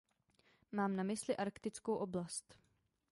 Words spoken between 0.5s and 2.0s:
Mám na mysli arktickou